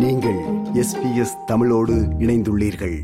[0.00, 0.38] நீங்கள்
[0.74, 2.98] எஸ்பிஎஸ் தமிழோடு இணைந்துள்ளீர்கள்.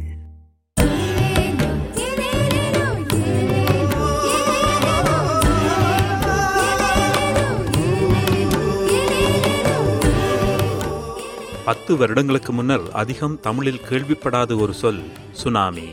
[11.65, 15.89] பத்து வருடங்களுக்கு முன்னர் அதிகம் தமிழில் கேள்விப்படாத ஒரு சொல் சுனாமி.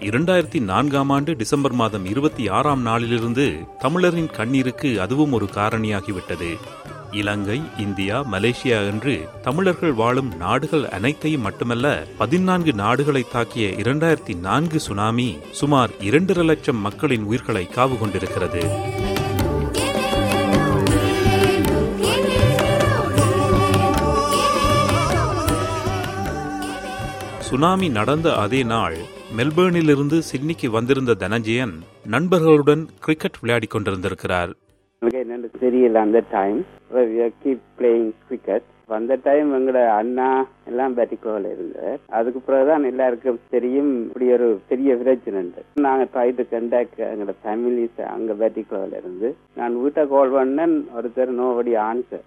[0.00, 6.56] இரண்டாயிரத்தி நான்காம் ஆண்டு டிசம்பர் மாதம் இருபத்தி ஆறாம் நாளிலிருந்து தமிழரின் கண்ணீருக்கு அதுவும் ஒரு காரணியாகிவிட்டது.
[7.12, 15.38] இலங்கை இந்தியா மலேசியா என்று தமிழர்கள் வாழும் நாடுகள் அனைத்தையும் மட்டுமல்ல பதினான்கு நாடுகளை தாக்கிய இரண்டாயிரத்தி நான்கு சுனாமி
[15.50, 18.62] சுமார் இரண்டரை லட்சம் மக்களின் உயிர்களை காவு கொண்டிருக்கிறது.
[27.40, 28.96] சுனாமி நடந்த அதே நாள்
[29.36, 34.52] மெல்பேர்னிலிருந்து சிட்னிக்கு வந்திருந்த தனஞ்சயன் நண்பர்களுடன் கிரிக்கெட் விளையாடிக் கொண்டிருந்திருக்கிறார்.
[35.02, 36.58] எனக்கு என்னன்னு தெரியல அந்த டைம்
[37.42, 41.98] கீப் பிளேயிங் கிரிக்கெட் அந்த டைம் எங்களோட அண்ணா எல்லாம் பேட்டிக்கோவில் இருந்தார்.
[42.08, 43.92] அதுக்கு பிறகுதான் எல்லாருக்கும் தெரியும்.
[44.06, 49.36] இப்படி ஒரு பெரிய பிரச்சனை நாங்க ட்ரை டு கண்டாக்ட் எங்களோட ஃபேமிலிஸ் அங்க பேட்டிக்கோவில் இருந்து.
[49.56, 50.76] நான் வீட்டை கால் பண்ணேன்.
[50.98, 52.26] ஒருத்தர் நோபடி ஆன்சர்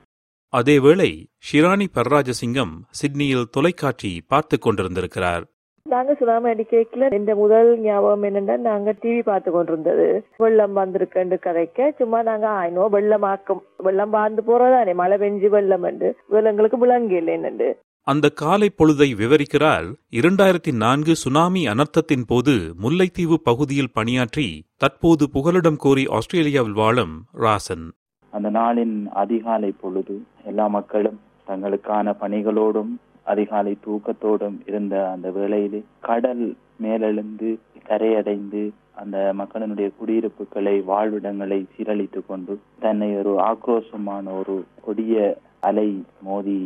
[0.53, 1.11] அதேவேளை
[1.47, 5.43] ஷிராணி பர்ராஜசிங்கம் சிட்னியில் தொலைக்காட்சி பார்த்து கொண்டிருந்திருக்கிறார்.
[5.91, 10.05] நாங்க சுனாமி அடிக்கல இந்த முதல் ஞாபகம் என்னன்னா நாங்க டிவி பார்த்து கொண்டிருந்தது.
[10.43, 11.89] வெள்ளம் வந்திருக்குன்னு கதைக்க.
[11.97, 16.09] சும்மா நாங்க ஆயினோ வெள்ளமாக்கும் வெள்ளம் வாழ்ந்து போறதானே மழை பெஞ்சு வெள்ளம் என்று.
[16.51, 17.69] எங்களுக்கு விளங்கு இல்லைன்னு
[18.07, 19.85] அந்த காலை பொழுதை விவரிக்கிறார்.
[20.19, 24.47] இரண்டாயிரத்தி நான்கு சுனாமி அனர்த்தத்தின் போது முல்லைத்தீவு பகுதியில் பணியாற்றி
[24.77, 27.85] தற்போது புகலிடம் கோரி ஆஸ்திரேலியாவில் வாழும் ராசன்.
[28.33, 30.15] அந்த நாளின் அதிகாலை பொழுது
[30.51, 32.93] எல்லா மக்களும் தங்களுக்கான பணிகளோடும்
[33.25, 36.45] அதிகாலை தூக்கத்தோடும் இருந்த அந்த வேளையிலே கடல்
[36.81, 37.49] மேலெழுந்து
[37.87, 38.63] கரையடைந்து
[38.95, 45.15] அந்த மக்களினுடைய குடியிருப்புகளை வாழ்விடங்களை சீரழித்து கொண்டு தன்னை ஒரு ஆக்ரோஷமான ஒரு கொடிய
[45.59, 45.89] அலை
[46.21, 46.57] மோதி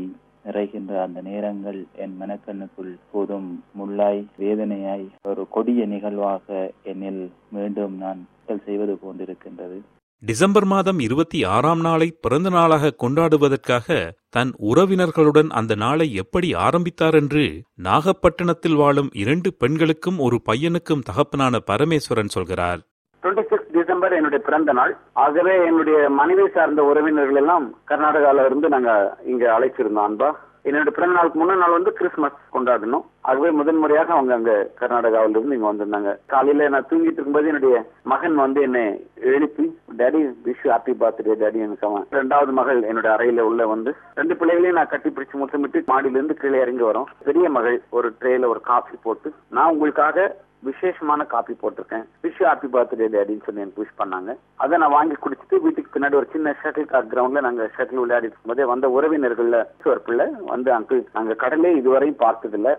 [0.46, 8.22] நிறைகின்ற அந்த நேரங்கள் என் மனக்கண்ணுக்குள் போதும் முள்ளாய் வேதனையாய் ஒரு கொடிய நிகழ்வாக என்னில் மீண்டும் நான்
[8.66, 9.78] செய்வது போன்றிருக்கின்றது.
[10.26, 17.62] டிசம்பர் மாதம் இருபத்தி ஆறாம் நாளை பிறந்த நாளாக கொண்டாடுவதற்காக தன் உறவினர்களுடன் அந்த நாளை எப்படி ஆரம்பித்தார் என்று
[17.76, 22.80] நாகப்பட்டினத்தில் வாழும் இரண்டு பெண்களுக்கும் ஒரு பையனுக்கும் தகப்பனான பரமேஸ்வரன் சொல்கிறார்.
[23.72, 24.98] டிசம்பர் என்னுடைய பிறந்த நாள்.
[25.14, 30.32] ஆகவே என்னுடைய மனைவி சார்ந்த உறவினர்கள் எல்லாம் கர்நாடகால இருந்து நாங்க இங்க அழைச்சிருந்தோம் அன்பா.
[30.68, 33.04] என்னோட பிறந்த நாளுக்கு முன்னாள் நாள் வந்து கிறிஸ்துமஸ் கொண்டாடணும்.
[33.40, 36.12] முதன் முதன்முறையாக அவங்க அங்க கர்நாடகாவில இருந்து இங்க வந்திருந்தாங்க.
[36.34, 37.78] காலையில நான் தூங்கிட்டு இருக்கும்போது என்னுடைய
[38.12, 38.84] மகன் வந்து என்னை
[39.34, 39.66] எழுப்பி
[40.00, 44.80] daddy wish happy birthday daddy எனக்கு அவன் ரெண்டாவது மகள் என்னோட அறையில உள்ள வந்து ரெண்டு பிள்ளைகளையும்
[44.80, 47.10] நான் கட்டி பிடிச்சு முத்தமிட்டு மாடியிலிருந்து கீழே இறங்கி வரோம்.
[47.30, 50.28] பெரிய மகள் ஒரு ட்ரேல ஒரு காஃபி போட்டு நான் உங்களுக்காக
[50.60, 52.06] விசேஷமான காப்பி போட்டிருக்கேன்.
[52.24, 54.32] விஷ் ஹாப்பி பர்த்டே டேடின்னு சொல்லி எனக்கு விஷ் பண்ணாங்க.
[54.64, 58.64] அதை நான் வாங்கி குடிச்சிட்டு வீட்டுக்கு பின்னாடி ஒரு சின்ன ஷட்டில் கார்க் கிரவுண்ட்ல நாங்க ஷட்டில் விளையாடிட்டு இருக்கும்போதே
[58.72, 59.60] வந்த உறவினர்கள்ல
[59.92, 62.72] ஒரு பிள்ளை வந்து அங்கிள் நாங்க கடலே இதுவரையும் பார்த்ததில்ல.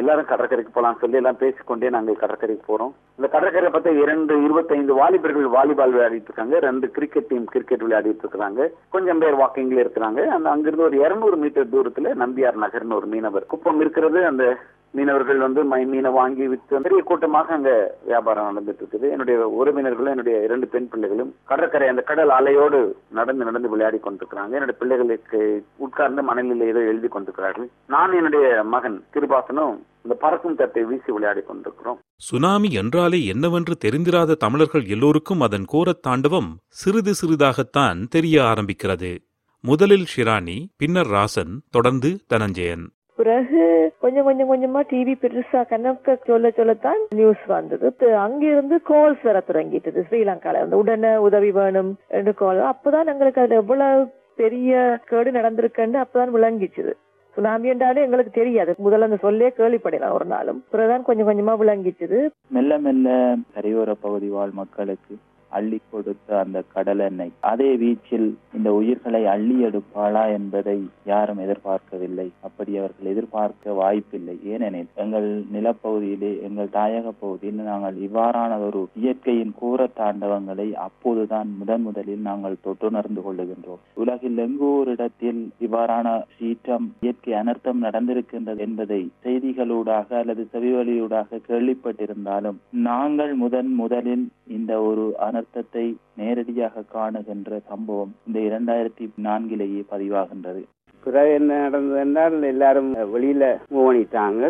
[0.00, 2.92] எல்லாரும் கடற்கரைக்கு போலாம் சொல்லி எல்லாம் பேசிக்கொண்டே நாங்கள் கடற்கரைக்கு போறோம்.
[3.16, 6.58] இந்த கடற்கரை பார்த்தா இரண்டு இருபத்தைந்து வாலிபர்கள் வாலிபால் விளையாடிட்டு இருக்காங்க.
[6.58, 10.20] ரெண்டு கிரிக்கெட் டீம் கிரிக்கெட் விளையாடிட்டு இருக்காங்க கொஞ்சம் பேர் வாக்கிங்ல இருக்கிறாங்க.
[10.36, 14.26] அந்த அங்கிருந்து ஒரு இருநூறு மீட்டர் தூரத்துல நம்பியார் நகர்னு ஒரு மீனவர் குப்பம் இருக்கிறது.
[14.26, 14.44] அந்த
[14.92, 20.42] மீனவர்கள் வந்து மை மீனை வாங்கி விற்று பெரிய கூட்டமாக அங்க வியாபாரம் நடந்துட்டு இருக்குது என்னுடைய உறவினர்களும் என்னுடைய
[20.42, 24.52] இரண்டு பெண் பிள்ளைகளும் கடற்கரை அந்த கடல் அலையோடு நடந்து நடந்து விளையாடி கொண்டிருக்கிறாங்க.
[24.52, 27.70] என்னுடைய பிள்ளைகளுக்கு உட்கார்ந்து மணலில் ஏதோ எழுதி கொண்டிருக்கிறார்கள்.
[27.86, 31.98] நான் என்னுடைய மகன் திருபாசனும் இந்த பறக்கும் தட்டை வீசி விளையாடி கொண்டிருக்கிறோம்.
[32.16, 39.18] சுனாமி என்றாலே என்னவென்று தெரிந்திராத தமிழர்கள் எல்லோருக்கும் அதன் கோரத் தாண்டவம் சிறிது சிறிதாகத்தான் தெரிய ஆரம்பிக்கிறது.
[39.60, 42.84] முதலில் ஷிராணி பின்னர் ராசன் தொடர்ந்து தனஞ்சயன்.
[43.16, 47.94] பிறகு கொஞ்சம் கொஞ்சம் கொஞ்சமா டிவி பெருசா கணக்க சொல்ல சொல்லத்தான் நியூஸ் வந்தது.
[48.16, 50.04] அங்கிருந்து கால்ஸ் வர தொடங்கிட்டது.
[50.10, 56.34] ஸ்ரீலங்கால வந்து உடனே உதவி வேணும் என்று கால் அப்பதான் எங்களுக்கு அதுல எவ்வளவு பெரிய கேடு நடந்திருக்குன்னு அப்பதான்
[56.36, 56.92] விளங்கிச்சுது
[57.36, 58.74] சுனாமி என்றாலே எங்களுக்கு தெரியாது.
[58.84, 60.64] முதல்ல அந்த சொல்லே கேள்விப்படலாம் ஒரு நாளும்.
[60.70, 62.18] பிறகுதான் கொஞ்சம் கொஞ்சமா விளங்கிச்சுது
[62.48, 65.14] மெல்ல மெல்ல கரையோர பகுதி வாழ் மக்களுக்கு
[65.58, 70.76] அள்ளி கொடுத்த அந்த கடல் எண்ணெய் அதே வீச்சில் இந்த உயிர்களை அள்ளி எடுப்பாளா என்பதை
[71.12, 72.28] யாரும் எதிர்பார்க்கவில்லை.
[72.40, 74.36] அப்படி அவர்கள் எதிர்பார்க்க வாய்ப்பில்லை.
[74.52, 82.26] ஏனெனில் எங்கள் நிலப்பகுதியிலே எங்கள் தாயக பகுதியில் நாங்கள் இவ்வாறான ஒரு இயற்கையின் கூற தாண்டவங்களை அப்போதுதான் முதன் முதலில்
[82.30, 83.82] நாங்கள் தொட்டுணர்ந்து கொள்ளுகின்றோம்.
[83.94, 92.58] உலகில் எங்கூரிடத்தில் ஒரு இடத்தில் இவ்வாறான சீற்றம் இயற்கை அனர்த்தம் நடந்திருக்கின்றது என்பதை செய்திகளூடாக அல்லது செவிவழியூடாக கேள்விப்பட்டிருந்தாலும்
[92.88, 95.04] நாங்கள் முதன் முதலில் இந்த ஒரு
[95.42, 95.84] அனர்த்தத்தை
[96.20, 100.62] நேரடியாக காணுகின்ற சம்பவம் இந்த இரண்டாயிரத்தி நான்கிலேயே பதிவாகின்றது.
[101.04, 104.42] பிறகு என்ன நடந்தது என்றால் எல்லாரும் வெளியில மூவ் பண்ணிட்டாங்க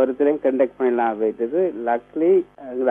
[0.00, 1.60] ஒருத்தரையும் கண்டக்ட் பண்ணலாம் போயிட்டது.
[1.88, 2.30] லக்லி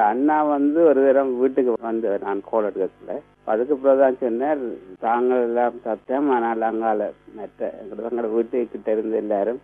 [0.07, 3.15] அண்ணா வந்து ஒரு தரம் வீட்டுக்கு வந்து நான் கோல் எடுக்கல.
[3.51, 4.63] அதுக்கு பிறகுதான் சொன்னார்
[5.05, 7.07] தாங்கள் எல்லாம் சத்தம் ஆனால் அங்கால
[7.37, 9.59] மற்ற எங்களோட எங்களோட வீட்டுக்கிட்ட இருந்து எல்லாரும்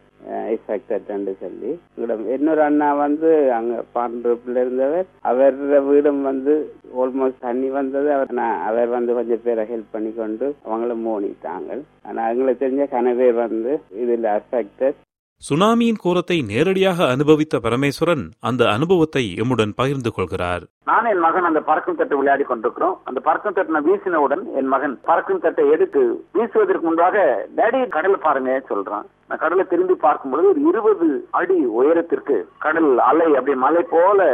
[0.54, 5.08] எஃபெக்டட்னு சொல்லி எங்களிடம் இன்னொரு அண்ணா வந்து அங்க பாண்டிருப்புல இருந்தவர்.
[5.32, 5.58] அவர்
[5.90, 6.54] வீடும் வந்து
[7.02, 8.08] ஆல்மோஸ்ட் தண்ணி வந்தது.
[8.16, 11.78] அவர் நான் அவர் வந்து கொஞ்சம் பேரை ஹெல்ப் பண்ணி கொண்டு அவங்களும் மோனிட்டாங்க
[12.10, 13.74] ஆனா எங்களுக்கு தெரிஞ்ச கனவே வந்து
[14.04, 15.00] இதுல அஃபெக்டட்
[15.42, 20.64] சுனாமியின் கோரத்தை நேரடியாக அனுபவித்த பரமேஸ்வரன் அந்த அனுபவத்தை எம்முடன் பகிர்ந்து கொள்கிறார்.
[20.90, 22.96] நான் என் மகன் அந்த பறக்கும் தட்டை விளையாடி கொண்டிருக்கிறோம்.
[23.10, 26.02] அந்த பறக்கும் தட்டை வீசினவுடன் என் மகன் பறக்கும் தட்டை எடுத்து
[26.38, 27.26] வீசுவதற்கு முன்பாக
[27.60, 29.06] டேடி கடல் பாருங்க சொல்றான்.
[29.28, 31.10] நான் கடலை திரும்பி பார்க்கும் பொழுது ஒரு இருபது
[31.40, 34.28] அடி உயரத்திற்கு கடல் அலை அப்படியே மலை போல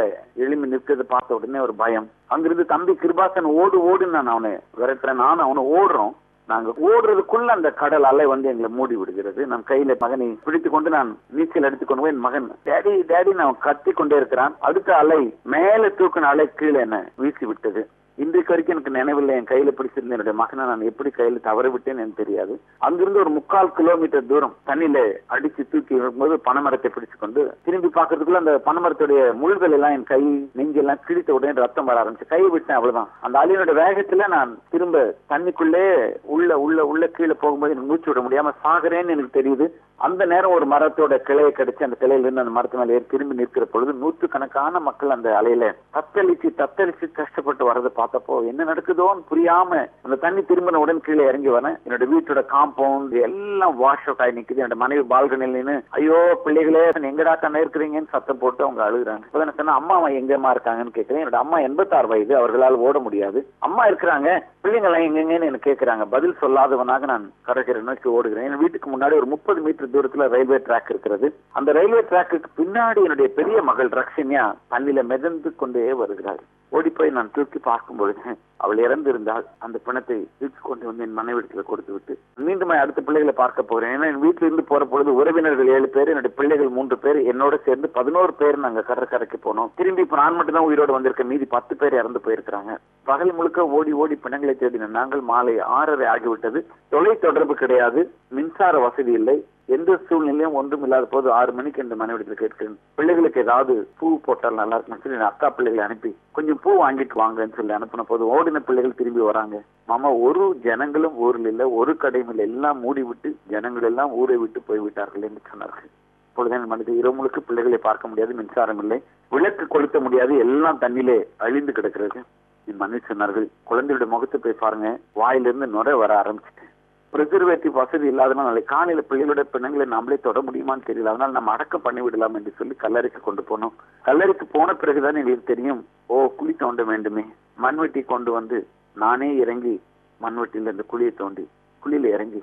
[0.44, 2.08] எழும்பி நிற்கிறது பார்த்த உடனே ஒரு பயம்.
[2.34, 5.22] அங்கிருந்து தம்பி கிருபாசன் ஓடு ஓடுன்னு நான் அவனை விரட்டுறேன்.
[5.24, 6.12] நான் அவனை ஓடுறோம்.
[6.46, 9.46] நாங்க ஓடுறதுக்குள்ள அந்த கடல் அலை வந்து எங்களை மூடி விடுகிறது.
[9.46, 13.92] நம் கையில மகனை பிடித்து கொண்டு நான் நீச்சல் எடுத்துக்கொண்டு போய் என் மகன் டேடி டேடி நான் கத்தி
[13.92, 14.54] கொண்டே இருக்கிறான்.
[14.60, 17.10] அடுத்த அலை மேல தூக்கின அலை கீழே என்ன?
[17.16, 17.88] வீசி விட்டது.
[18.16, 19.34] இன்றைக்கு வரைக்கும் எனக்கு நினைவில்லை.
[19.34, 22.60] என் கையில பிடிச்சிருந்த என்னுடைய மகனை நான் எப்படி கையில தவற விட்டேன்னு எனக்கு தெரியாது.
[22.78, 24.98] அங்கிருந்து ஒரு முக்கால் கிலோமீட்டர் தூரம் தண்ணியில
[25.30, 31.02] அடிச்சு தூக்கி வரும்போது பனைமரத்தை பிடிச்சு கொண்டு திரும்பி பாக்குறதுக்குள்ள அந்த பனைமரத்துடைய முள்கள் எல்லாம் என் கை நெஞ்செல்லாம்
[31.06, 32.26] கிழித்த உடனே ரத்தம் வர ஆரம்பிச்சு.
[32.28, 33.08] கை விட்டேன் அவ்வளவுதான்.
[33.20, 38.52] அந்த அலையினோட வேகத்துல நான் திரும்ப தண்ணிக்குள்ளே உள்ள உள்ள உள்ள கீழே போகும்போது எனக்கு மூச்சு விட முடியாம
[38.64, 39.68] சாகுறேன்னு எனக்கு தெரியுது.
[39.98, 43.92] அந்த நேரம் ஒரு மரத்தோட கிளையை கடிச்சு அந்த கிளையில இருந்து அந்த மரத்து மேலே திரும்பி நிற்கிற பொழுது
[43.92, 45.66] நூற்று கணக்கான மக்கள் அந்த அலையில
[45.96, 49.70] தத்தளிச்சு தத்தளிச்சு கஷ்டப்பட்டு வர்றதை பார்த்தப்போ என்ன நடக்குதோன்னு புரியாம
[50.04, 54.62] அந்த தண்ணி திரும்பின உடன் கீழே இறங்கி வரேன் என்னோட வீட்டோட காம்பவுண்ட் எல்லாம் வாஷ் அவுட் ஆகி நிக்குது.
[54.62, 55.50] என்னோட மனைவி பால்கனில்
[55.98, 59.24] ஐயோ பிள்ளைகளே எங்கடா கண்ண இருக்கிறீங்கன்னு சத்தம் போட்டு அவங்க அழுகுறாங்க.
[59.28, 62.36] இப்ப நான் சொன்ன அம்மா அவன் எங்கம்மா இருக்காங்கன்னு கேட்கிறேன் என்னோட அம்மா எண்பத்தாறு வயது.
[62.36, 63.38] அவர்களால் ஓட முடியாது.
[63.58, 64.28] அம்மா இருக்கிறாங்க.
[64.64, 68.48] பிள்ளைங்க எல்லாம் எங்கெங்கன்னு எனக்கு கேட்கறாங்க பதில் சொல்லாதவனாக நான் கடற்கரை நோக்கி ஓடுகிறேன்.
[68.48, 71.28] என் வீட்டுக்கு முன்னாடி ஒரு முப்பது மீட்டர் தூரத்துல ரயில்வே ட்ராக் இருக்கிறது.
[71.52, 76.42] அந்த ரயில்வே ட்ராக்கு பின்னாடி என்னுடைய பெரிய மகள் ரக்ஷன்யா தண்ணில மிதந்து கொண்டே வருகிறாள்.
[76.76, 78.20] ஓடி போய் நான் தூக்கி பார்க்கும் பொழுது
[78.56, 82.14] அவள் இறந்திருந்தால் அந்த பிணத்தை தூக்கி கொண்டு வந்து என் மனைவிடத்துல கொடுத்து விட்டு
[82.46, 83.92] மீண்டும் அடுத்த பிள்ளைகளை பார்க்க போகிறேன்.
[83.94, 87.88] ஏன்னா என் வீட்டில இருந்து போற பொழுது உறவினர்கள் ஏழு பேர் என்னுடைய பிள்ளைகள் மூன்று பேர் என்னோட சேர்ந்து
[87.88, 89.70] பதினோரு பேர் நாங்க கடற்கரைக்கு போனோம்.
[89.74, 91.30] திரும்பி இப்ப நான் மட்டும் தான் உயிரோடு வந்திருக்கேன்.
[91.32, 92.74] மீதி பத்து பேர் இறந்து போயிருக்கிறாங்க.
[93.04, 96.62] பகல் முழுக்க ஓடி ஓடி பிணங்களை தேடின நாங்கள் மாலை ஆறரை ஆகிவிட்டது.
[96.88, 98.12] தொலை தொடர்பு கிடையாது.
[98.28, 99.36] மின்சார வசதி இல்லை.
[99.74, 102.76] எந்த சூழ்நிலையும் ஒன்றும் இல்லாத போது ஆறு மணிக்கு இந்த மனைவிடத்தில் கேட்கிறேன்.
[102.98, 107.74] பிள்ளைகளுக்கு ஏதாவது பூ போட்டால் நல்லா இருக்கும்னு சொல்லி அக்கா பிள்ளைகளை அனுப்பி கொஞ்சம் பூ வாங்கிட்டு வாங்கன்னு சொல்லி
[107.78, 109.58] அனுப்பின போது ஓடின பிள்ளைகள் திரும்பி வராங்க.
[109.90, 112.46] மாமா ஒரு ஜனங்களும் ஊரில் இல்ல ஒரு கடையும் இல்லை.
[112.50, 115.90] எல்லாம் மூடி விட்டு ஜனங்கள் எல்லாம் ஊரை விட்டு போய்விட்டார்கள் என்று சொன்னார்கள்.
[116.28, 118.98] இப்பொழுது மனித இரவு முழுக்க பிள்ளைகளை பார்க்க முடியாது மின்சாரம் இல்லை.
[119.32, 122.20] விளக்கு கொளுத்த முடியாது எல்லாம் தண்ணிலே அழிந்து கிடக்கிறது.
[122.68, 124.88] என் மனைவி சொன்னார்கள் குழந்தையோட முகத்தை போய் பாருங்க.
[125.20, 126.66] வாயிலிருந்து நுரை வர ஆரம்பிச்சிட்டு
[127.12, 131.12] ப்ரிசர்வேட்டிவ் வசதி இல்லாதனால நாளை காலையில பிள்ளைகளோட பிணங்களை நாமளே தொட முடியுமான்னு தெரியல.
[131.12, 133.74] அதனால நம்ம அடக்கம் பண்ணி விடலாம் என்று சொல்லி கல்லறைக்கு கொண்டு போனோம்.
[134.04, 135.82] கல்லறைக்கு போன பிறகுதான் எங்களுக்கு தெரியும்.
[136.06, 137.24] ஓ குழி தோண்ட வேண்டுமே.
[137.64, 138.58] மண்வெட்டி கொண்டு வந்து
[138.96, 139.74] நானே இறங்கி
[140.20, 141.44] மண்வெட்டியில இந்த குழியை தோண்டி
[141.82, 142.40] குழியில இறங்கி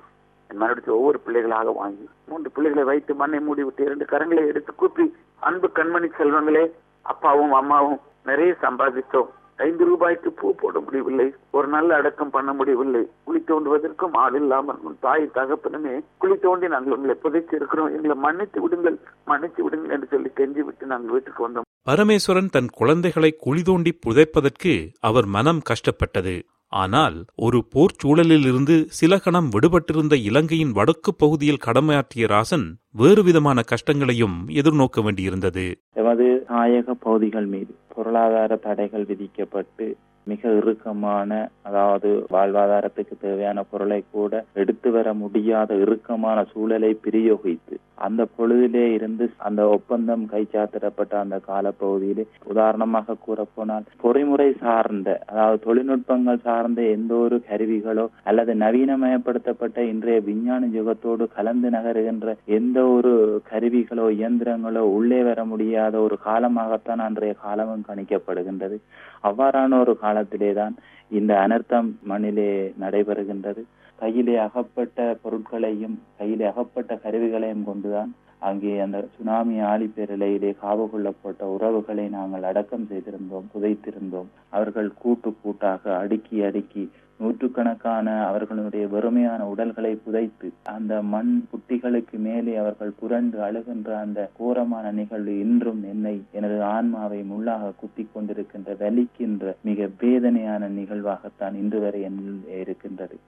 [0.50, 5.04] என் மறுபடியும் ஒவ்வொரு பிள்ளைகளாக வாங்கி மூன்று பிள்ளைகளை வைத்து மண்ணை மூடி விட்டு இரண்டு கரங்களை எடுத்து கூப்பி
[5.48, 6.64] அன்பு கண்மணி செல்வங்களே
[7.02, 9.30] அப்பாவும் அம்மாவும் நிறைய சம்பாதித்தோம்.
[9.66, 11.26] ஐந்து ரூபாய்க்கு பூ போட முடியவில்லை.
[11.56, 13.02] ஒரு நல்ல அடக்கம் பண்ண முடியவில்லை.
[13.24, 18.60] குழி தோண்டுவதற்கும் ஆள் இல்லாமல் உன் தாய் தகப்பனுமே குழி தோண்டி நாங்கள் உங்களை புதைச்சு இருக்கிறோம் எங்களை மன்னித்து
[18.60, 21.68] விடுங்கள் மன்னித்து விடுங்கள் என்று சொல்லி கெஞ்சி விட்டு நாங்கள் வீட்டுக்கு வந்தோம்.
[21.88, 24.74] பரமேஸ்வரன் தன் குழந்தைகளை குழி தோண்டி புதைப்பதற்கு
[25.08, 26.34] அவர் மனம் கஷ்டப்பட்டது.
[26.72, 34.36] ஆனால் ஒரு போர் சூழலிலிருந்து சில கணம் விடுபட்டிருந்த இலங்கையின் வடக்கு பகுதியில் கடமையாற்றிய ராசன் வேறு விதமான கஷ்டங்களையும்
[34.48, 35.64] எதிர்நோக்க வேண்டியிருந்தது.
[35.92, 39.86] எமது தாயக பகுதிகள் மீது பொருளாதார தடைகள் விதிக்கப்பட்டு
[40.26, 41.30] மிக இறுக்கமான
[41.62, 49.62] அதாவது வாழ்வாதாரத்துக்கு தேவையான பொருளை கூட எடுத்து வர முடியாத இறுக்கமான சூழலை பிரயோகித்து அந்த பொழுதிலே இருந்து அந்த
[49.68, 58.54] ஒப்பந்தம் கைச்சாத்திடப்பட்ட அந்த காலப்பகுதியிலே உதாரணமாக கூறப்போனால் பொறிமுறை சார்ந்த அதாவது தொழில்நுட்பங்கள் சார்ந்த எந்த ஒரு கருவிகளோ அல்லது
[58.54, 63.12] நவீனமயப்படுத்தப்பட்ட இன்றைய விஞ்ஞான யுகத்தோடு கலந்து நகருகின்ற எந்த ஒரு
[63.50, 68.78] கருவிகளோ இயந்திரங்களோ உள்ளே வர முடியாத ஒரு காலமாகத்தான் அன்றைய காலமும் கணிக்கப்படுகின்றது.
[69.24, 70.74] அவ்வாறான ஒரு காலத்திலேதான்
[71.10, 73.62] இந்த அனர்த்தம் மண்ணிலே நடைபெறுகின்றது.
[73.96, 82.42] கையிலே அகப்பட்ட பொருட்களையும் கையிலே அகப்பட்ட கருவிகளையும் கொண்டுதான் அங்கே அந்த சுனாமி ஆழிப்பேரலையிலே காவு கொள்ளப்பட்ட உறவுகளை நாங்கள்
[82.42, 84.28] அடக்கம் செய்திருந்தோம் புதைத்திருந்தோம்.
[84.48, 86.90] அவர்கள் கூட்டு கூட்டாக அடுக்கி அடுக்கி
[87.20, 95.38] நூற்றுக்கணக்கான அவர்களுடைய வெறுமையான உடல்களை புதைத்து அந்த மண் புட்டிகளுக்கு மேலே அவர்கள் புரண்டு அழுகின்ற அந்த கோரமான நிகழ்வு
[95.38, 103.18] இன்றும் என்னை எனது ஆன்மாவை முள்ளாக குத்தி கொண்டிருக்கின்ற வலிக்கின்ற மிக வேதனையான நிகழ்வாகத்தான் இன்று வரை என்னில் இருக்கின்றது.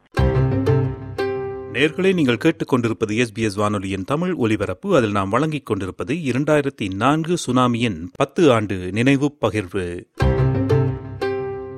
[1.72, 4.96] நேர்களை நீங்கள் கேட்டுக்கொண்டிருப்பது எஸ்பிஎஸ் வானொலியின் தமிழ் ஒலிபரப்பு.
[4.96, 10.04] அதில் நாம் வழங்கிக் கொண்டிருப்பது இரண்டாயிரத்தி நான்கு சுனாமியின் பத்து ஆண்டு நினைவு பகிர்வு.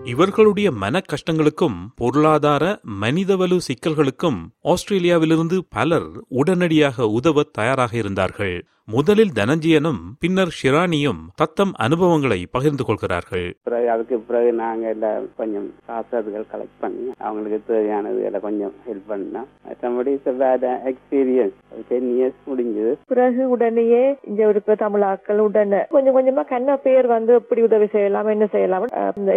[0.05, 8.69] இவர்களுடைய மன கஷ்டங்களுக்கும் பொருளாதார மனிதவலு சிக்கல்களுக்கும் ஆஸ்திரேலியாவிலிருந்து பலர் உடனடியாக உதவ தயாராக இருந்தார்கள்.
[8.89, 13.47] முதலில் தனஞ்சயனும் பின்னர் ஷிரானியும் தத்தம் அனுபவங்களை பகிர்ந்து கொள்கிறார்கள்.
[13.67, 19.47] பிறகு அதுக்கு பிறகு நாங்க எல்லாம் கொஞ்சம் காசுகள் கலெக்ட் பண்ணி அவங்களுக்கு தேவையானது எல்லாம் கொஞ்சம் ஹெல்ப் பண்ணோம்
[19.69, 20.13] மற்றபடி
[20.43, 21.57] வேற எக்ஸ்பீரியன்ஸ்
[21.93, 22.93] டென் இயர்ஸ் முடிஞ்சது.
[23.13, 28.49] பிறகு உடனேயே இங்க இருக்க தமிழாக்கள் உடனே கொஞ்சம் கொஞ்சமா கண்ண பேர் வந்து எப்படி உதவி செய்யலாம் என்ன
[28.57, 28.87] செய்யலாம்.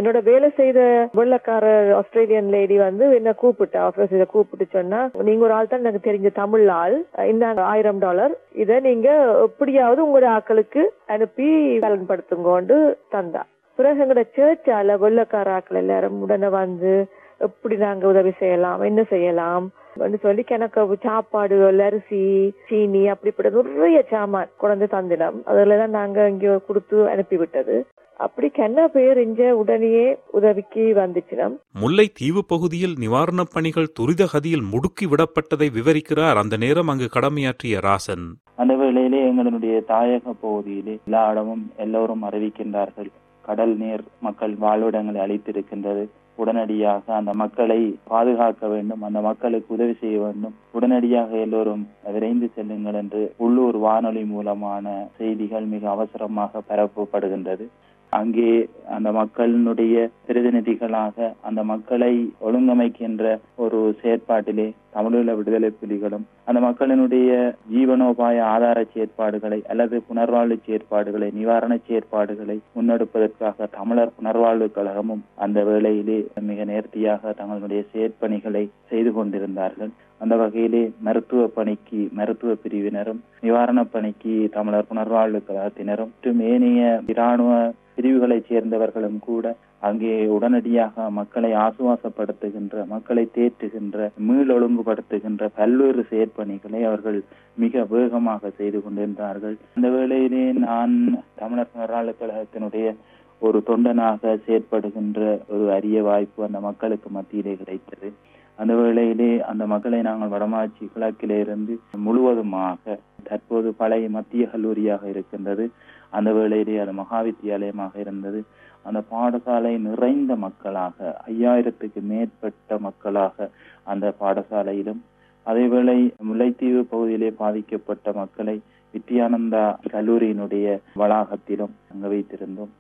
[0.02, 0.80] என்னோட வேலை செய்த
[1.22, 1.66] வெள்ளக்கார
[2.02, 6.36] ஆஸ்திரேலியன் லேடி வந்து என்ன கூப்பிட்டா ஆபீஸ் இதை கூப்பிட்டு சொன்னா நீங்க ஒரு ஆள் தான் எனக்கு தெரிஞ்ச
[6.44, 6.98] தமிழ் ஆள்.
[7.34, 8.36] இந்த ஆயிரம் டாலர்
[8.66, 11.48] இதை நீங்க எப்படியாவது உங்களோட ஆக்களுக்கு அனுப்பி
[11.84, 12.76] பலன்படுத்துங்கோண்டு
[13.12, 13.42] தந்தா.
[13.80, 16.94] பிறகு எங்களோட சேர்ச்சால வெள்ளக்கார ஆக்கள் எல்லாரும் உடனே வந்து
[17.40, 22.22] எப்படி நாங்க உதவி செய்யலாம் என்ன செய்யலாம் அப்படின்னு சொல்லி எனக்கு சாப்பாடு அரிசி
[22.66, 27.78] சீனி அப்படிப்பட்ட நிறைய சாமான் கொண்டு தந்திடம் அதுல தான் நாங்க இங்க கொடுத்து அனுப்பி விட்டது
[28.18, 35.68] அப்படி கண்ணா பேர் இங்க உடனேயே உதவிக்கு வந்துச்சினம் முல்லைத்தீவு பகுதியில் நிவாரணப் பணிகள் துரித கதியில் முடுக்கி விடப்பட்டதை
[35.72, 38.26] விவரிக்கிறார் அந்த நேரம் அங்கு கடமையாற்றிய ராசன்.
[38.56, 43.12] அந்த வேளையிலே எங்களுடைய தாயக பகுதியிலே எல்லா இடமும் எல்லோரும் அறிவிக்கின்றார்கள்.
[43.42, 46.08] கடல் நீர் மக்கள் வாழ்விடங்களை அளித்திருக்கின்றது.
[46.36, 50.56] உடனடியாக அந்த மக்களை பாதுகாக்க வேண்டும் அந்த மக்களுக்கு உதவி செய்ய வேண்டும்.
[50.72, 57.68] உடனடியாக எல்லோரும் விரைந்து செல்லுங்கள் என்று உள்ளூர் வானொலி மூலமான செய்திகள் மிக அவசரமாக பரப்பப்படுகின்றது.
[58.10, 58.52] அங்கே
[58.96, 59.96] அந்த மக்களினுடைய
[60.28, 63.24] பிரதிநிதிகளாக அந்த மக்களை ஒழுங்கமைக்கின்ற
[63.56, 67.32] ஒரு செயற்பாட்டிலே தமிழீழ விடுதலை புலிகளும் அந்த மக்களினுடைய
[67.74, 76.64] ஜீவனோபாய ஆதார செயற்பாடுகளை அல்லது புனர்வாழ்வு செயற்பாடுகளை நிவாரண செயற்பாடுகளை முன்னெடுப்பதற்காக தமிழர் புனர்வாழ்வு கழகமும் அந்த வேளையிலே மிக
[76.64, 79.92] நேர்த்தியாக தங்களுடைய செயற்பணிகளை செய்து கொண்டிருந்தார்கள்.
[80.20, 87.52] அந்த வகையிலே மருத்துவ பணிக்கு மருத்துவ பிரிவினரும் நிவாரண பணிக்கு தமிழர் புனர்வாழ்வு கழகத்தினரும் மற்றும் ஏனைய இராணுவ
[87.98, 89.56] பிரிவுகளைச் சேர்ந்தவர்களும் கூட
[89.88, 97.20] அங்கே உடனடியாக மக்களை ஆசுவாசப்படுத்துகின்ற மக்களை தேற்றுகின்ற மீள் ஒழுங்குபடுத்துகின்ற பல்வேறு செயற்பணிகளை அவர்கள்
[97.64, 99.58] மிக வேகமாக செய்து கொண்டிருந்தார்கள்.
[99.76, 100.96] அந்த வேளையிலே நான்
[101.36, 102.96] தமிழர் புனர்வாழ்வு கழகத்தினுடைய
[103.42, 105.20] ஒரு தொண்டனாக செயற்படுகின்ற
[105.56, 108.10] ஒரு அரிய வாய்ப்பு அந்த மக்களுக்கு மத்தியிலே கிடைத்தது.
[108.56, 111.74] அந்த வேளையிலே அந்த மக்களை நாங்கள் வடமாட்சி கிழக்கிலே இருந்து
[112.06, 115.66] முழுவதுமாக தற்போது பழைய மத்திய கல்லூரியாக இருக்கின்றது.
[116.10, 118.40] அந்த வேளையிலே அது மகாவித்தியாலயமாக இருந்தது.
[118.84, 123.50] அந்த பாடசாலை நிறைந்த மக்களாக ஐயாயிரத்துக்கு மேற்பட்ட மக்களாக
[123.84, 125.02] அந்த பாடசாலையிலும்
[125.46, 125.98] அதேவேளை
[126.28, 128.62] முல்லைத்தீவு பகுதியிலே பாதிக்கப்பட்ட மக்களை
[128.94, 132.72] வித்யானந்தா கல்லூரியினுடைய வளாகத்திலும் அங்கு வைத்திருந்தோம்.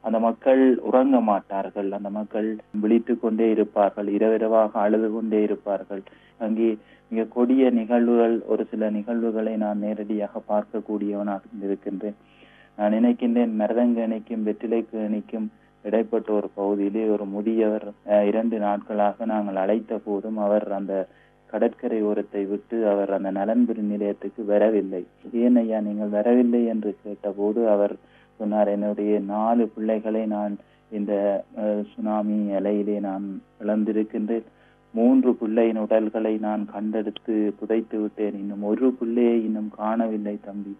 [0.00, 2.48] அந்த மக்கள் உறங்க மாட்டார்கள் அந்த மக்கள்
[2.82, 6.02] விழித்து கொண்டே இருப்பார்கள் இரவிரவாக அழுது கொண்டே இருப்பார்கள்.
[6.38, 6.68] அங்கே
[7.10, 12.16] மிக கொடிய நிகழ்வுகள் ஒரு சில நிகழ்வுகளை நான் நேரடியாக பார்க்கக்கூடியவனாக இருக்கின்றேன்.
[12.78, 15.48] நான் நினைக்கின்றேன் மருதங்கணிக்கும் வெற்றிலைக்கு அணிக்கும்
[15.84, 17.86] இடைப்பட்ட ஒரு பகுதியிலே ஒரு முதியவர்
[18.28, 20.94] இரண்டு நாட்களாக நாங்கள் அழைத்த போதும் அவர் அந்த
[21.52, 25.02] கடற்கரை ஓரத்தை விட்டு அவர் அந்த நலன்புரி நிலையத்துக்கு வரவில்லை.
[25.42, 27.94] ஏன் ஐயா நீங்கள் வரவில்லை என்று கேட்டபோது அவர்
[28.40, 30.54] சொன்னார் என்னுடைய நாலு பிள்ளைகளை நான்
[30.90, 31.12] இந்த
[31.92, 33.26] சுனாமி அலையிலே நான்
[33.62, 34.48] இழந்திருக்கின்றேன்.
[34.94, 38.36] மூன்று பிள்ளையின் உடல்களை நான் கண்டெடுத்து புதைத்து விட்டேன்.
[38.42, 40.74] இன்னும் ஒரு பிள்ளையை இன்னும் காணவில்லை தம்பி.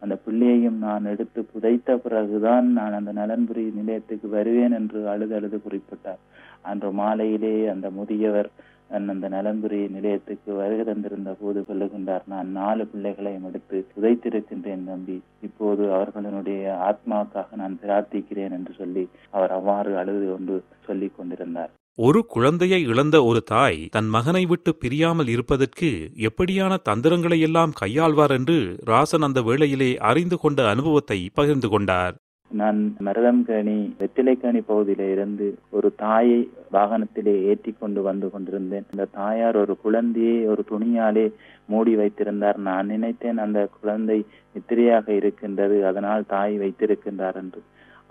[0.00, 6.20] அந்த பிள்ளையையும் நான் எடுத்து புதைத்த பிறகுதான் நான் அந்த நலன்புரி நிலையத்துக்கு வருவேன் என்று அழுது அழுது குறிப்பிட்டார்.
[6.62, 8.50] அன்று மாலையிலே அந்த முதியவர்
[8.98, 15.16] அந்த நலன்புரி நிலையத்துக்கு வருகை தந்திருந்த போது சொல்லுகின்றார் நான் நாலு பிள்ளைகளையும் எடுத்து புதைத்திருக்கின்றேன் தம்பி.
[15.42, 21.72] இப்போது அவர்களுடைய ஆத்மாவுக்காக நான் பிரார்த்திக்கிறேன் என்று சொல்லி அவர் அவ்வாறு அழுது கொண்டு சொல்லிக் கொண்டிருந்தார்.
[21.98, 25.88] ஒரு குழந்தையை இழந்த ஒரு தாய் தன் மகனை விட்டு பிரியாமல் இருப்பதற்கு
[26.28, 28.56] எப்படியான தந்திரங்களை எல்லாம் கையாள்வார் என்று
[28.90, 32.14] ராசன் அந்த வேளையிலே அறிந்து கொண்ட அனுபவத்தை பகிர்ந்து கொண்டார்.
[32.50, 36.40] நான் மரதம்கணி வெத்திலைக்கணி பகுதியில இருந்து ஒரு தாயை
[36.72, 38.86] வாகனத்திலே ஏற்றி கொண்டு வந்து கொண்டிருந்தேன்.
[38.92, 41.26] அந்த தாயார் ஒரு குழந்தையை ஒரு துணியாலே
[41.66, 42.58] மூடி வைத்திருந்தார்.
[42.70, 44.18] நான் நினைத்தேன் அந்த குழந்தை
[44.54, 47.62] நித்திரையாக இருக்கின்றது அதனால் தாய் வைத்திருக்கின்றார் என்று.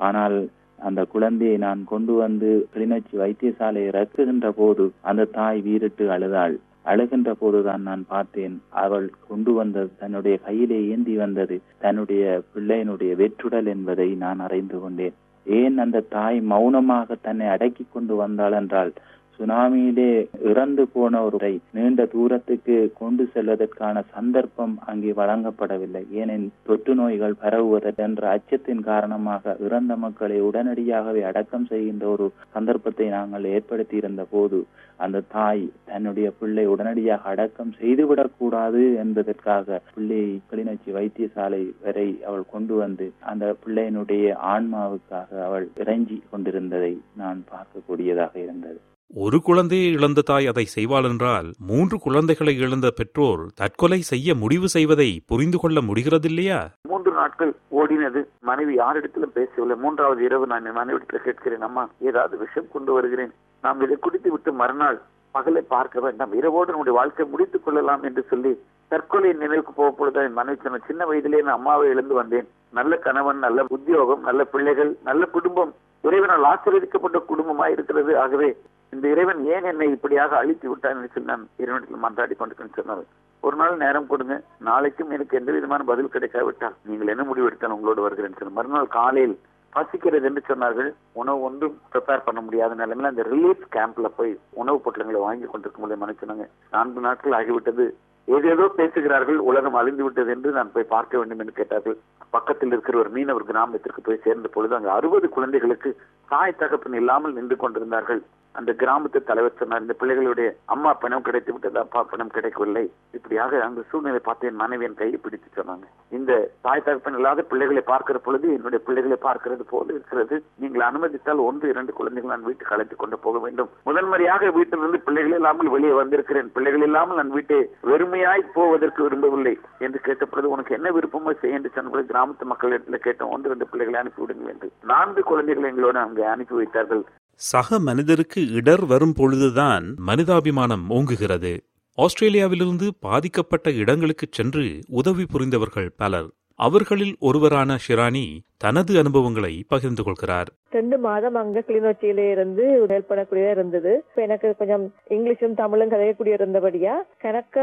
[0.09, 0.37] ஆனால்
[0.81, 6.55] அந்த குழந்தையை நான் கொண்டு வந்து கிளிநொச்சி வைத்தியசாலை இறக்குகின்ற போது அந்த தாய் வீரிட்டு அழுதாள்.
[6.83, 14.09] அழுகின்ற போதுதான் நான் பார்த்தேன் அவள் கொண்டு வந்தது தன்னுடைய கையிலே ஏந்தி வந்தது தன்னுடைய பிள்ளையினுடைய வெற்றுடல் என்பதை
[14.15, 15.15] நான் அறிந்து கொண்டேன்.
[15.45, 18.91] ஏன் அந்த தாய் மௌனமாக தன்னை அடக்கி கொண்டு வந்தாள் என்றால்
[19.39, 20.11] சுனாமியிலே
[20.49, 26.01] இறந்து போன ஒருவரை நீண்ட தூரத்துக்கு கொண்டு செல்வதற்கான சந்தர்ப்பம் அங்கே வழங்கப்படவில்லை.
[26.19, 33.47] ஏனெனில் தொற்று நோய்கள் பரவுவதற்கு என்ற அச்சத்தின் காரணமாக இறந்த மக்களை உடனடியாகவே அடக்கம் செய்கின்ற ஒரு சந்தர்ப்பத்தை நாங்கள்
[33.55, 34.59] ஏற்படுத்தி இருந்த போது
[35.05, 43.07] அந்த தாய் தன்னுடைய பிள்ளை உடனடியாக அடக்கம் செய்துவிடக்கூடாது என்பதற்காக பிள்ளையை கிளிநொச்சி வைத்தியசாலை வரை அவள் கொண்டு வந்து
[43.31, 48.79] அந்த பிள்ளையினுடைய ஆன்மாவுக்காக அவள் இறைஞ்சி கொண்டிருந்ததை நான் பார்க்கக்கூடியதாக இருந்தது.
[49.15, 55.21] ஒரு குழந்தையை இழந்த தாய் அதை செய்வாள் என்றால் மூன்று குழந்தைகளை இழந்த பெற்றோர் தற்கொலை செய்ய முடிவு செய்வதை
[55.25, 56.59] புரிந்து கொள்ள முடிகிறதில்லையா?
[56.87, 58.27] மூன்று நாட்கள் ஓடினது.
[58.39, 59.75] மனைவி யாரிடத்திலும் பேசவில்லை.
[59.77, 63.31] மூன்றாவது இரவு நான் என் மனைவிடத்தில் கேட்கிறேன் அம்மா ஏதாவது விஷம் கொண்டு வருகிறேன்.
[63.61, 65.01] நாம் இதை குடித்து விட்டு மறுநாள்
[65.33, 66.33] பகலை பார்க்க வேண்டாம்.
[66.33, 71.05] இரவோடு நம்முடைய வாழ்க்கை முடித்துக் கொள்ளலாம் என்று சொல்லி தற்கொலை நினைவுக்கு போக பொழுது என் மனைவி சொன்ன சின்ன
[71.05, 72.47] வயதிலே நான் அம்மாவை இழந்து வந்தேன்.
[72.69, 75.73] நல்ல கணவன் நல்ல உத்தியோகம் நல்ல பிள்ளைகள் நல்ல குடும்பம்.
[76.01, 78.19] இறைவனால் ஆசிரியக்கப்பட்ட குடும்பமாய் இருக்கிறது.
[78.19, 78.57] ஆகவே
[78.93, 83.03] இந்த இறைவன் ஏன் என்னை இப்படியாக அழித்து விட்டான் என்று சொல்லி நான் இறைவனத்தில் மன்றாடி கொண்டிருக்கேன் சொன்னார்
[83.43, 88.01] ஒரு நாள் நேரம் கொடுங்க நாளைக்கும் எனக்கு எந்த விதமான பதில் கிடைக்காவிட்டால் நீங்கள் என்ன முடிவு எடுத்தாலும் உங்களோடு
[88.01, 89.37] வருகிறேன் சொன்ன மறுநாள் காலையில்
[89.73, 95.19] பசிக்கிறது என்று சொன்னார்கள் உணவு ஒன்றும் ப்ரிப்பேர் பண்ண முடியாத நிலைமையில அந்த ரிலீஃப் கேம்ப்ல போய் உணவு பொட்டலங்களை
[95.19, 97.85] வாங்கி கொண்டிருக்க முடியும் சொன்னாங்க நான்கு நாட்கள் ஆகிவிட்டது
[98.27, 101.97] ஏதேதோ பேசுகிறார்கள் உலகம் அழிந்து விட்டது என்று நான் போய் பார்க்க வேண்டும் என்று கேட்டார்கள்.
[102.29, 105.89] பக்கத்தில் இருக்கிற ஒரு மீனவர் கிராமத்திற்கு போய் சேர்ந்த பொழுது அங்கு அறுபது குழந்தைகளுக்கு
[106.33, 108.21] தாய் தகப்பன் இல்லாமல் நின்று கொண்டிருந்தார்கள்.
[108.55, 112.83] அந்த கிராமத்து தலைவர் சொன்னார் இந்த பிள்ளைகளுடைய அம்மா பணம் கிடைத்து விட்டது அப்பா பணம் கிடைக்கவில்லை.
[113.17, 115.85] இப்படியாக அந்த சூழ்நிலை பார்த்து என் மனைவி என் கையை பிடித்து சொன்னாங்க.
[116.17, 116.31] இந்த
[116.65, 120.37] தாய் தகப்பன் இல்லாத பிள்ளைகளை பார்க்கிற பொழுது என்னுடைய பிள்ளைகளை பார்க்கிறது போல இருக்கிறது.
[120.63, 123.69] நீங்கள் அனுமதித்தால் ஒன்று இரண்டு குழந்தைகள் நான் வீட்டுக்கு அழைத்துக் கொண்டு போக வேண்டும்.
[123.89, 126.49] முதன்முறையாக வீட்டிலிருந்து பிள்ளைகள் இல்லாமல் வெளியே வந்திருக்கிறேன்.
[126.57, 127.59] பிள்ளைகள் இல்லாமல் நான் வீட்டை
[127.91, 129.55] வெறுமையாய் போவதற்கு விரும்பவில்லை.
[129.87, 133.69] என்று கேட்ட பொழுது உனக்கு என்ன விருப்பமோ செய்ய என்று சொன்ன கிராமத்து மக்கள் இடத்துல கேட்டோம் ஒன்று இரண்டு
[133.71, 134.69] பிள்ளைகளை அனுப்பிவிடுங்கள் என்று.
[134.93, 137.03] நான்கு குழந்தைகள் எங்களோட அங்கே அனுப்பி வைத்தார்கள்.
[137.33, 141.57] சக மனிதருக்கு இடர் வரும் பொழுதுதான் மனிதாபிமானம் ஓங்குகிறது.
[141.97, 146.27] ஆஸ்திரேலியாவிலிருந்து பாதிக்கப்பட்ட இடங்களுக்கு சென்று உதவி புரிந்தவர்கள் பலர்.
[146.55, 150.47] அவர்களில் ஒருவரான ஷிரானி தனது அனுபவங்களை பகிர்ந்து கொள்கிறார்.
[150.69, 154.05] ரெண்டு மாதம் அங்க கிளிநொச்சியில இருந்து செயல்படக்கூடியதா இருந்தது.
[154.09, 157.59] இப்ப எனக்கு கொஞ்சம் இங்கிலீஷும் தமிழும் கதையக்கூடிய இருந்தபடியா கணக்க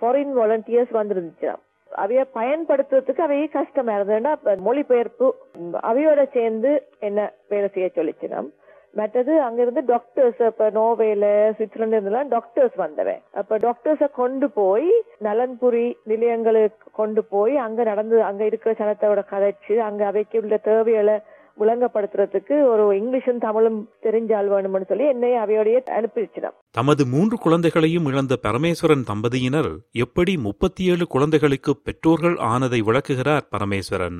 [0.00, 1.54] ஃபாரின் வாலண்டியர்ஸ் வந்துருந்துச்சு.
[1.90, 5.28] அவைய பயன்படுத்துறதுக்கு அவையே கஷ்டமா இருந்ததுன்னா மொழிபெயர்ப்பு
[5.82, 8.48] அவையோட சேர்ந்து என்ன வேலை செய்ய சொல்லிச்சினம்
[8.94, 11.24] மற்றது அங்கிருந்து டாக்டர்ஸ் இப்ப நோவேல
[11.56, 13.20] சுவிட்சர்லாந்து இருந்தெல்லாம் டாக்டர்ஸ் வந்தவன்.
[13.32, 20.06] அப்ப டாக்டர்ஸ கொண்டு போய் நலன்புரி நிலையங்களுக்கு கொண்டு போய் அங்க நடந்து அங்க இருக்கிற சனத்தோட கதைச்சு அங்க
[20.06, 21.16] அவைக்கு உள்ள தேவைகளை
[21.60, 29.04] விளங்கப்படுத்துறதுக்கு ஒரு இங்கிலீஷும் தமிழும் தெரிஞ்சால் வேணும்னு சொல்லி என்னை அவையோடய அனுப்பிச்சிடும் தமது மூன்று குழந்தைகளையும் இழந்த பரமேஸ்வரன்
[29.10, 29.70] தம்பதியினர்
[30.04, 34.18] எப்படி முப்பத்தி ஏழு குழந்தைகளுக்கு பெற்றோர்கள் ஆனதை விளக்குகிறார் பரமேஸ்வரன்.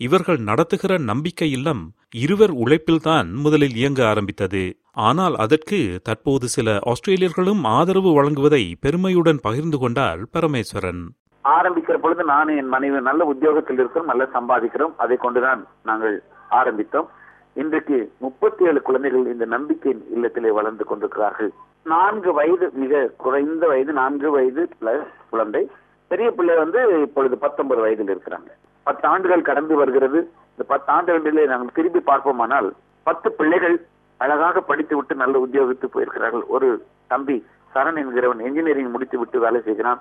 [0.00, 1.82] இவர்கள் நடத்துகிற நம்பிக்கை இல்லம்
[2.14, 4.62] இருவர் உழைப்பில்தான் முதலில் இயங்க ஆரம்பித்தது.
[4.92, 11.02] ஆனால் அதற்கு தற்போது சில ஆஸ்திரேலியர்களும் ஆதரவு வழங்குவதை பெருமையுடன் பகிர்ந்து கொண்டார் பரமேஸ்வரன்.
[11.44, 14.94] ஆரம்பிக்கிற பொழுது நானும் என் மனைவி நல்ல உத்தியோகத்தில் இருக்கிறோம் நல்ல சம்பாதிக்கிறோம்.
[14.96, 16.16] அதை கொண்டுதான் நாங்கள்
[16.50, 17.06] ஆரம்பித்தோம்.
[17.54, 21.50] இன்றைக்கு முப்பத்தி ஏழு குழந்தைகள் இந்த நம்பிக்கையின் இல்லத்திலே வளர்ந்து கொண்டிருக்கிறார்கள்.
[21.84, 25.70] நான்கு வயது மிக குறைந்த வயது நான்கு வயது பிளஸ் குழந்தை.
[26.06, 28.50] பெரிய பிள்ளை வந்து இப்பொழுது பத்தொன்பது வயதில் இருக்கிறாங்க.
[28.82, 30.30] பத்து ஆண்டுகள் கடந்து வருகிறது.
[30.50, 36.44] இந்த பத்து ஆண்டுகளிலே நாங்கள் திரும்பி பார்ப்போமானால் பத்து பிள்ளைகள் அழகாக படித்து விட்டு நல்ல உத்தியோகத்துக்கு போயிருக்கிறார்கள்.
[36.46, 40.00] ஒரு தம்பி சரண் என்கிறவன் என்ஜினியரிங் முடித்து விட்டு வேலை செய்கிறான்.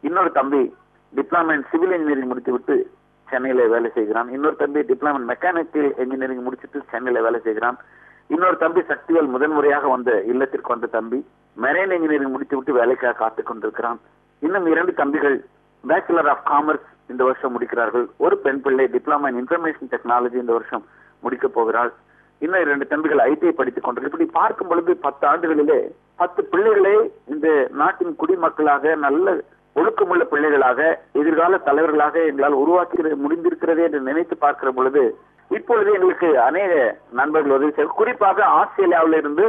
[0.00, 0.74] இன்னொரு தம்பி
[1.16, 2.90] டிப்ளமா இன் சிவில் இன்ஜினியரிங் முடித்து விட்டு
[3.30, 4.28] சென்னையில வேலை செய்கிறான்.
[4.28, 7.78] இன்னொரு தம்பி டிப்ளமோ மெக்கானிக்கல் இன்ஜினியரிங் முடிச்சுட்டு சென்னையில வேலை செய்கிறான்.
[8.26, 11.26] இன்னொரு தம்பி சக்திவேல் முதன்முறையாக வந்த இல்லத்திற்கு வந்த தம்பி
[11.62, 14.00] மெரைன் இன்ஜினியரிங் முடித்து விட்டு வேலைக்காக காத்துக் கொண்டிருக்கிறான்.
[14.38, 15.44] இன்னும் இரண்டு தம்பிகள்
[15.88, 18.08] பேச்சுலர் ஆஃப் காமர்ஸ் இந்த வருஷம் முடிக்கிறார்கள்.
[18.16, 20.86] ஒரு பெண் பிள்ளை டிப்ளமா இன் இன்ஃபர்மேஷன் டெக்னாலஜி இந்த வருஷம்
[21.20, 21.92] முடிக்க போகிறாள்.
[22.38, 25.78] இன்னும் இரண்டு தம்பிகள் ஐடிஐ படித்துக் கொண்டு இப்படி பார்க்கும் பொழுது பத்து ஆண்டுகளிலே
[26.16, 29.40] பத்து பிள்ளைகளே இந்த நாட்டின் குடிமக்களாக நல்ல
[29.76, 30.80] ஒழுக்கமுள்ள பிள்ளைகளாக
[31.20, 35.04] எதிர்கால தலைவர்களாக எங்களால் உருவாக்கி முடிந்திருக்கிறது என்று நினைத்து பார்க்கிற பொழுது
[35.50, 36.72] இப்பொழுது எங்களுக்கு அநேக
[37.20, 39.46] நண்பர்கள் உதவி செய்ய குறிப்பாக ஆஸ்திரேலியாவில இருந்து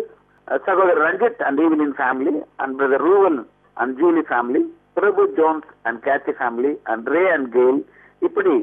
[0.67, 2.33] சகோதரர் Ranjith and ஈவினின் family
[2.63, 3.39] and brother Ruwan
[3.77, 4.61] and Julie family
[4.99, 7.79] Prabhu Jones and Kathy family and Ray and Gail
[8.27, 8.53] இப்படி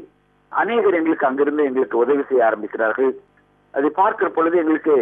[0.51, 3.11] அநேகர் எங்களுக்கு அங்கிருந்து எங்களுக்கு உதவி செய்ய ஆரம்பிக்கிறார்கள்.
[3.73, 4.95] அதை பார்க்கிற பொழுது எங்களுக்கு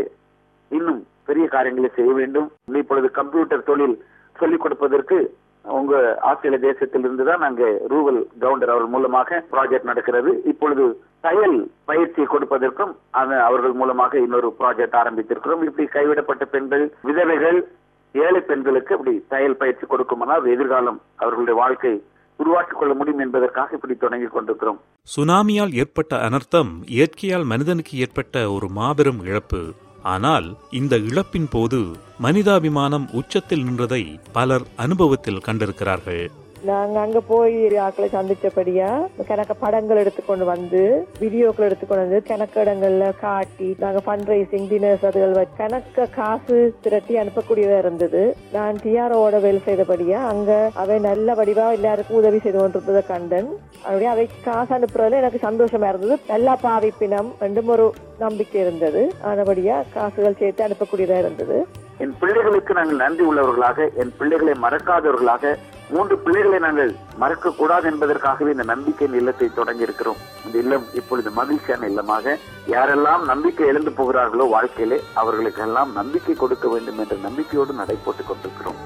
[0.71, 2.47] இன்னும் பெரிய காரியங்களை செய்ய வேண்டும்.
[2.81, 3.95] இப்பொழுது கம்ப்யூட்டர் தொழில்
[4.35, 5.17] சொல்லிக் கொடுப்பதற்கு
[5.63, 10.31] உங்க ஆஸ்திரேலிய தேசத்திலிருந்து தான் அங்கு ரூவல் கவுண்டர் அவர்கள் மூலமாக ப்ராஜெக்ட் நடக்கிறது.
[10.51, 10.85] இப்பொழுது
[11.19, 12.93] தையல் பயிற்சி கொடுப்பதற்கும்
[13.47, 15.61] அவர்கள் மூலமாக இன்னொரு ப்ராஜெக்ட் ஆரம்பித்திருக்கிறோம்.
[15.69, 17.59] இப்படி கைவிடப்பட்ட பெண்கள் விதவைகள்
[18.11, 21.93] ஏழை பெண்களுக்கு இப்படி தையல் பயிற்சி கொடுக்குமானால் எதிர்காலம் அவர்களுடைய வாழ்க்கை
[22.39, 24.79] உருவாக்கிக் கொள்ள முடியும் என்பதற்காக இப்படி தொடங்கி கொண்டிருக்கிறோம்.
[25.15, 29.61] சுனாமியால் ஏற்பட்ட அனர்த்தம் இயற்கையால் மனிதனுக்கு ஏற்பட்ட ஒரு மாபெரும் இழப்பு.
[30.03, 36.31] ஆனால் இந்த இழப்பின் போது மனிதாபிமானம் உச்சத்தில் நின்றதை பலர் அனுபவத்தில் கண்டிருக்கிறார்கள்.
[36.69, 38.89] நாங்க அங்க போய் ஆக்களை சந்திச்சபடியா
[39.29, 40.81] கணக்க படங்கள் எடுத்துக்கொண்டு வந்து
[41.21, 47.79] வீடியோக்கள் எடுத்துக்கொண்டு வந்து கணக்கு இடங்கள்ல காட்டி நாங்க ஃபண்ட் ரைசிங் டினர்ஸ் அதுகள் கணக்க காசு திரட்டி அனுப்பக்கூடியதா
[47.83, 48.21] இருந்தது.
[48.57, 50.51] நான் டிஆர்ஓட வேலை செய்தபடியா அங்க
[50.83, 53.49] அவை நல்ல வடிவா எல்லாருக்கும் உதவி செய்து கொண்டிருந்ததை கண்டன்.
[53.85, 56.17] அப்படியே அவை காசு அனுப்புறதுல எனக்கு சந்தோஷமா இருந்தது.
[56.33, 57.87] நல்லா பாவிப்பினம் ரெண்டும் ஒரு
[58.25, 59.03] நம்பிக்கை இருந்தது.
[59.31, 61.57] ஆனபடியா காசுகள் சேர்த்து அனுப்பக்கூடியதா இருந்தது.
[62.03, 65.53] என் பிள்ளைகளுக்கு நாங்கள் நன்றி உள்ளவர்களாக என் பிள்ளைகளை மறக்காதவர்களாக
[65.93, 71.87] மூன்று பிள்ளைகளை நாங்கள் மறக்க கூடாது என்பதற்காகவே இந்த நம்பிக்கையின் இல்லத்தை தொடங்கி இருக்கிறோம் இந்த இல்லம் இப்பொழுது மகிழ்ச்சியான
[71.87, 72.35] இல்லமாக
[72.67, 78.79] யாரெல்லாம் நம்பிக்கை இழந்து போகிறார்களோ வாழ்க்கையிலே அவர்களுக்கெல்லாம் நம்பிக்கை கொடுக்க வேண்டும் என்ற நம்பிக்கையோடு நடைபோட்டுக் கொண்டிருக்கிறோம்.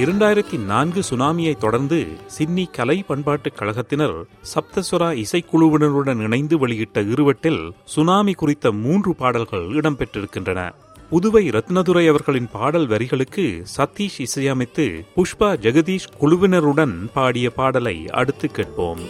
[0.00, 4.22] இரண்டாயிரத்தி நான்கு சுனாமியை தொடர்ந்து சிட்னி கலை பண்பாட்டுக் கழகத்தினர்
[4.54, 10.70] சப்தஸ்வரா இசைக்குழுவினருடன் இணைந்து வெளியிட்ட இருவட்டில் சுனாமி குறித்த மூன்று பாடல்கள் இடம்பெற்றிருக்கின்றன.
[11.10, 19.00] புதுவை ரத்னதுரை அவர்களின் பாடல் வரிகளுக்கு சதீஷ் இசையமைத்து புஷ்பா ஜெகதீஷ் குழுவினருடன் பாடிய பாடலை அடுத்து கேட்போம்.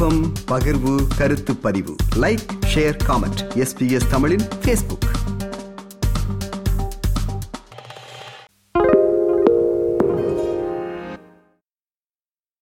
[0.00, 1.96] விருப்பம் பகிர்வு கருத்து பதிவு.
[2.16, 5.09] லைக் ஷேர் காமெண்ட் எஸ்பிஎஸ் தமிழின் ஃபேஸ்புக்